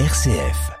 RCF. 0.00 0.72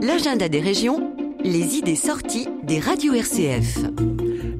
L'agenda 0.00 0.48
des 0.48 0.60
régions, 0.60 1.12
les 1.42 1.74
idées 1.74 1.96
sorties 1.96 2.46
des 2.62 2.78
radios 2.78 3.12
RCF. 3.12 3.78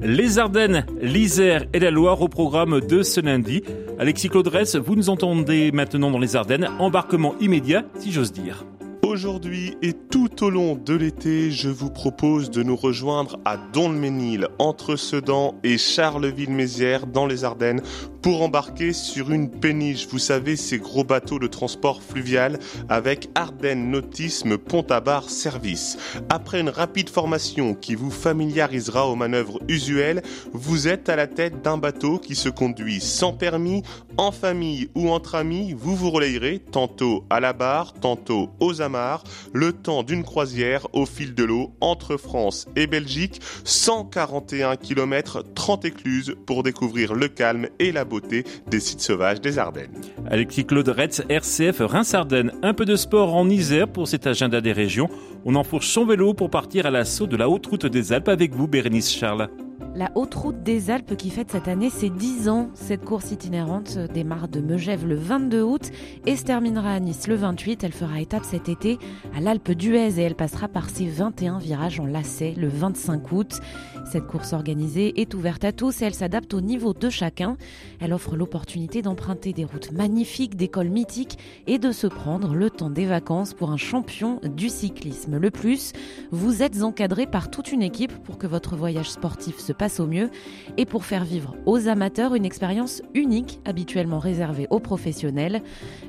Les 0.01 0.39
Ardennes, 0.39 0.85
l'Isère 1.01 1.63
et 1.71 1.79
la 1.79 1.89
Loire 1.89 2.21
au 2.21 2.27
programme 2.27 2.81
de 2.81 3.01
ce 3.01 3.21
lundi. 3.21 3.63
Alexis 3.97 4.27
Claudresse, 4.27 4.75
vous 4.75 4.97
nous 4.97 5.09
entendez 5.09 5.71
maintenant 5.71 6.11
dans 6.11 6.19
les 6.19 6.35
Ardennes. 6.35 6.69
Embarquement 6.77 7.35
immédiat, 7.39 7.85
si 7.97 8.11
j'ose 8.11 8.33
dire. 8.33 8.65
Aujourd'hui 9.21 9.77
et 9.83 9.93
tout 9.93 10.43
au 10.43 10.49
long 10.49 10.73
de 10.75 10.95
l'été, 10.95 11.51
je 11.51 11.69
vous 11.69 11.91
propose 11.91 12.49
de 12.49 12.63
nous 12.63 12.75
rejoindre 12.75 13.37
à 13.45 13.55
Don-le-Ménil, 13.55 14.47
entre 14.57 14.95
Sedan 14.95 15.53
et 15.63 15.77
Charleville-Mézières, 15.77 17.05
dans 17.05 17.27
les 17.27 17.43
Ardennes, 17.43 17.83
pour 18.23 18.41
embarquer 18.41 18.93
sur 18.93 19.31
une 19.31 19.51
péniche. 19.51 20.07
Vous 20.07 20.17
savez, 20.17 20.55
ces 20.55 20.79
gros 20.79 21.03
bateaux 21.03 21.37
de 21.37 21.45
transport 21.45 22.01
fluvial 22.01 22.57
avec 22.89 23.29
Ardennes 23.35 23.91
Nautisme 23.91 24.57
Pont 24.57 24.85
à 24.89 25.01
Bar 25.01 25.29
Service. 25.29 25.99
Après 26.29 26.59
une 26.59 26.69
rapide 26.69 27.09
formation 27.09 27.75
qui 27.75 27.93
vous 27.93 28.11
familiarisera 28.11 29.07
aux 29.07 29.15
manœuvres 29.15 29.59
usuelles, 29.67 30.23
vous 30.51 30.87
êtes 30.87 31.09
à 31.09 31.15
la 31.15 31.27
tête 31.27 31.61
d'un 31.61 31.77
bateau 31.77 32.17
qui 32.17 32.33
se 32.33 32.49
conduit 32.49 33.01
sans 33.01 33.33
permis, 33.33 33.83
en 34.17 34.31
famille 34.31 34.89
ou 34.95 35.09
entre 35.09 35.35
amis. 35.35 35.75
Vous 35.77 35.95
vous 35.95 36.09
relayerez 36.09 36.57
tantôt 36.59 37.23
à 37.29 37.39
la 37.39 37.53
barre, 37.53 37.93
tantôt 37.93 38.49
aux 38.59 38.81
amarres 38.81 39.10
le 39.53 39.73
temps 39.73 40.03
d'une 40.03 40.23
croisière 40.23 40.87
au 40.93 41.05
fil 41.05 41.33
de 41.33 41.43
l'eau 41.43 41.73
entre 41.81 42.17
France 42.17 42.67
et 42.75 42.87
Belgique, 42.87 43.41
141 43.63 44.75
km 44.75 45.43
30 45.55 45.85
écluses 45.85 46.35
pour 46.45 46.63
découvrir 46.63 47.13
le 47.13 47.27
calme 47.27 47.67
et 47.79 47.91
la 47.91 48.05
beauté 48.05 48.43
des 48.67 48.79
sites 48.79 49.01
sauvages 49.01 49.41
des 49.41 49.57
Ardennes. 49.57 49.91
Alexis 50.29 50.65
Claude 50.65 50.89
Retz, 50.89 51.21
RCF 51.29 51.79
Reims-Ardennes. 51.79 52.51
Un 52.63 52.73
peu 52.73 52.85
de 52.85 52.95
sport 52.95 53.35
en 53.35 53.49
Isère 53.49 53.87
pour 53.87 54.07
cet 54.07 54.27
agenda 54.27 54.61
des 54.61 54.71
régions. 54.71 55.09
On 55.45 55.55
enfourche 55.55 55.87
son 55.87 56.05
vélo 56.05 56.33
pour 56.33 56.49
partir 56.49 56.85
à 56.85 56.91
l'assaut 56.91 57.27
de 57.27 57.37
la 57.37 57.49
haute 57.49 57.65
route 57.67 57.85
des 57.85 58.13
Alpes 58.13 58.29
avec 58.29 58.53
vous, 58.53 58.67
Bérénice 58.67 59.11
Charles. 59.11 59.49
La 59.93 60.09
Haute 60.15 60.35
Route 60.35 60.63
des 60.63 60.89
Alpes 60.89 61.17
qui 61.17 61.29
fête 61.29 61.51
cette 61.51 61.67
année 61.67 61.89
ses 61.89 62.09
10 62.09 62.47
ans. 62.47 62.69
Cette 62.75 63.03
course 63.03 63.31
itinérante 63.31 63.97
démarre 63.97 64.47
de 64.47 64.61
Megève 64.61 65.05
le 65.05 65.15
22 65.15 65.61
août 65.63 65.91
et 66.25 66.37
se 66.37 66.45
terminera 66.45 66.93
à 66.93 66.99
Nice 67.01 67.27
le 67.27 67.35
28. 67.35 67.83
Elle 67.83 67.91
fera 67.91 68.21
étape 68.21 68.45
cet 68.45 68.69
été 68.69 68.99
à 69.35 69.41
l'Alpe 69.41 69.71
d'Huez 69.71 70.17
et 70.17 70.21
elle 70.21 70.35
passera 70.35 70.69
par 70.69 70.89
ses 70.89 71.07
21 71.07 71.59
virages 71.59 71.99
en 71.99 72.05
lacet 72.05 72.53
le 72.55 72.69
25 72.69 73.31
août. 73.33 73.59
Cette 74.09 74.27
course 74.27 74.53
organisée 74.53 75.19
est 75.19 75.33
ouverte 75.33 75.65
à 75.65 75.73
tous 75.73 76.01
et 76.01 76.05
elle 76.05 76.13
s'adapte 76.13 76.53
au 76.53 76.61
niveau 76.61 76.93
de 76.93 77.09
chacun. 77.09 77.57
Elle 77.99 78.13
offre 78.13 78.37
l'opportunité 78.37 79.01
d'emprunter 79.01 79.51
des 79.51 79.65
routes 79.65 79.91
magnifiques, 79.91 80.55
des 80.55 80.69
cols 80.69 80.89
mythiques 80.89 81.37
et 81.67 81.79
de 81.79 81.91
se 81.91 82.07
prendre 82.07 82.55
le 82.55 82.69
temps 82.69 82.89
des 82.89 83.05
vacances 83.05 83.53
pour 83.53 83.71
un 83.71 83.77
champion 83.77 84.39
du 84.55 84.69
cyclisme. 84.69 85.37
Le 85.37 85.51
plus, 85.51 85.91
vous 86.31 86.63
êtes 86.63 86.81
encadré 86.81 87.27
par 87.27 87.51
toute 87.51 87.73
une 87.73 87.81
équipe 87.81 88.13
pour 88.23 88.37
que 88.37 88.47
votre 88.47 88.77
voyage 88.77 89.11
sportif 89.11 89.59
se 89.59 89.73
passe 89.81 89.99
au 89.99 90.05
mieux 90.05 90.29
et 90.77 90.85
pour 90.85 91.05
faire 91.05 91.25
vivre 91.25 91.55
aux 91.65 91.87
amateurs 91.87 92.35
une 92.35 92.45
expérience 92.45 93.01
unique 93.15 93.59
habituellement 93.65 94.19
réservée 94.19 94.67
aux 94.69 94.79
professionnels. 94.79 95.63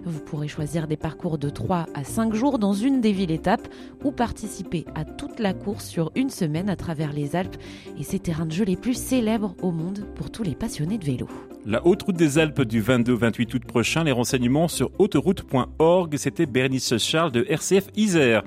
Vous 0.04 0.20
pourrez 0.20 0.46
choisir 0.46 0.86
des 0.86 0.98
parcours 0.98 1.38
de 1.38 1.48
3 1.48 1.86
à 1.94 2.04
5 2.04 2.34
jours 2.34 2.58
dans 2.58 2.74
une 2.74 3.00
des 3.00 3.12
villes 3.12 3.30
étapes 3.30 3.66
ou 4.04 4.12
participer 4.12 4.84
à 4.94 5.06
toute 5.06 5.40
la 5.40 5.54
course 5.54 5.86
sur 5.86 6.12
une 6.16 6.28
semaine 6.28 6.68
à 6.68 6.76
travers 6.76 7.14
les 7.14 7.34
Alpes 7.34 7.56
et 7.98 8.02
ces 8.02 8.18
terrains 8.18 8.44
de 8.44 8.52
jeu 8.52 8.66
les 8.66 8.76
plus 8.76 8.92
célèbres 8.92 9.54
au 9.62 9.70
monde 9.70 10.04
pour 10.16 10.30
tous 10.30 10.42
les 10.42 10.54
passionnés 10.54 10.98
de 10.98 11.06
vélo. 11.06 11.26
La 11.64 11.86
Haute 11.86 12.02
Route 12.02 12.16
des 12.16 12.36
Alpes 12.38 12.62
du 12.62 12.82
22 12.82 13.14
28 13.14 13.54
août 13.54 13.64
prochain, 13.64 14.04
les 14.04 14.12
renseignements 14.12 14.68
sur 14.68 14.90
autoroute.org. 14.98 16.16
C'était 16.18 16.44
Bernice 16.44 16.98
Charles 16.98 17.32
de 17.32 17.46
RCF 17.48 17.86
Isère. 17.96 18.42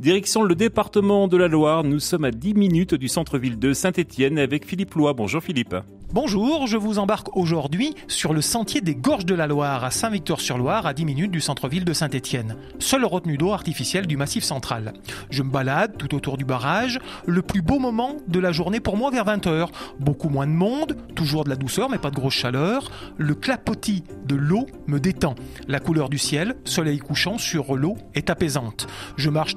Direction 0.00 0.42
le 0.42 0.54
département 0.54 1.28
de 1.28 1.36
la 1.36 1.46
Loire, 1.46 1.84
nous 1.84 2.00
sommes 2.00 2.24
à 2.24 2.30
10 2.30 2.54
minutes 2.54 2.94
du 2.94 3.06
centre-ville 3.06 3.58
de 3.58 3.74
Saint-Étienne 3.74 4.38
avec 4.38 4.66
Philippe 4.66 4.94
Lois. 4.94 5.12
Bonjour 5.12 5.42
Philippe. 5.42 5.76
Bonjour, 6.12 6.66
je 6.66 6.76
vous 6.76 6.98
embarque 6.98 7.36
aujourd'hui 7.36 7.94
sur 8.08 8.32
le 8.32 8.40
sentier 8.40 8.80
des 8.80 8.96
Gorges 8.96 9.26
de 9.26 9.34
la 9.36 9.46
Loire 9.46 9.84
à 9.84 9.92
Saint-Victor-sur-Loire 9.92 10.84
à 10.84 10.92
10 10.92 11.04
minutes 11.04 11.30
du 11.30 11.40
centre-ville 11.40 11.84
de 11.84 11.92
Saint-Étienne. 11.92 12.56
Seule 12.80 13.04
retenue 13.04 13.36
d'eau 13.36 13.52
artificielle 13.52 14.08
du 14.08 14.16
massif 14.16 14.42
central. 14.42 14.92
Je 15.30 15.44
me 15.44 15.50
balade 15.50 15.96
tout 15.98 16.12
autour 16.16 16.36
du 16.36 16.44
barrage, 16.44 16.98
le 17.26 17.42
plus 17.42 17.62
beau 17.62 17.78
moment 17.78 18.16
de 18.26 18.40
la 18.40 18.50
journée 18.50 18.80
pour 18.80 18.96
moi 18.96 19.12
vers 19.12 19.24
20h. 19.24 19.68
Beaucoup 20.00 20.30
moins 20.30 20.48
de 20.48 20.52
monde, 20.52 20.96
toujours 21.14 21.44
de 21.44 21.50
la 21.50 21.54
douceur 21.54 21.88
mais 21.88 21.98
pas 21.98 22.10
de 22.10 22.16
grosse 22.16 22.34
chaleur. 22.34 22.90
Le 23.16 23.36
clapotis 23.36 24.02
de 24.26 24.34
l'eau 24.34 24.66
me 24.88 24.98
détend. 24.98 25.36
La 25.68 25.78
couleur 25.78 26.08
du 26.08 26.18
ciel, 26.18 26.56
soleil 26.64 26.98
couchant 26.98 27.38
sur 27.38 27.76
l'eau 27.76 27.96
est 28.14 28.30
apaisante. 28.30 28.88
Je 29.16 29.30
marche 29.30 29.54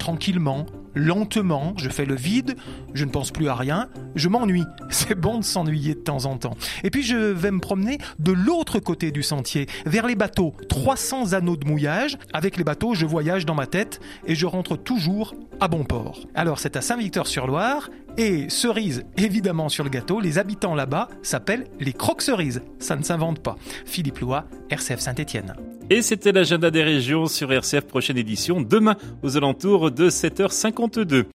lentement, 0.95 1.73
je 1.77 1.89
fais 1.89 2.05
le 2.05 2.15
vide, 2.15 2.55
je 2.93 3.05
ne 3.05 3.11
pense 3.11 3.31
plus 3.31 3.47
à 3.47 3.55
rien, 3.55 3.89
je 4.15 4.29
m'ennuie. 4.29 4.65
C'est 4.89 5.15
bon 5.15 5.39
de 5.39 5.43
s'ennuyer 5.43 5.95
de 5.95 5.99
temps 5.99 6.25
en 6.25 6.37
temps. 6.37 6.55
Et 6.83 6.89
puis 6.89 7.03
je 7.03 7.15
vais 7.15 7.51
me 7.51 7.59
promener 7.59 7.97
de 8.19 8.31
l'autre 8.31 8.79
côté 8.79 9.11
du 9.11 9.23
sentier, 9.23 9.67
vers 9.85 10.07
les 10.07 10.15
bateaux. 10.15 10.53
300 10.69 11.33
anneaux 11.33 11.57
de 11.57 11.67
mouillage. 11.67 12.17
Avec 12.33 12.57
les 12.57 12.63
bateaux, 12.63 12.93
je 12.93 13.05
voyage 13.05 13.45
dans 13.45 13.55
ma 13.55 13.67
tête 13.67 13.99
et 14.25 14.35
je 14.35 14.45
rentre 14.45 14.75
toujours 14.75 15.33
à 15.59 15.67
bon 15.67 15.83
port. 15.83 16.19
Alors 16.35 16.59
c'est 16.59 16.75
à 16.75 16.81
Saint-Victor-sur-Loire 16.81 17.89
et 18.17 18.49
cerise 18.49 19.03
évidemment 19.17 19.69
sur 19.69 19.83
le 19.83 19.89
gâteau, 19.89 20.19
les 20.19 20.37
habitants 20.37 20.75
là-bas 20.75 21.07
s'appellent 21.21 21.67
les 21.79 21.93
croque-cerises. 21.93 22.61
Ça 22.79 22.95
ne 22.95 23.03
s'invente 23.03 23.39
pas. 23.39 23.55
Philippe 23.85 24.19
Lois, 24.19 24.45
RCF 24.69 24.99
Saint-Étienne. 24.99 25.55
Et 25.89 26.01
c'était 26.01 26.31
l'agenda 26.31 26.71
des 26.71 26.83
régions 26.83 27.25
sur 27.27 27.51
RCF 27.51 27.85
prochaine 27.85 28.17
édition 28.17 28.61
demain 28.61 28.95
aux 29.21 29.37
alentours 29.37 29.91
de 29.91 30.09
7h52. 30.09 31.25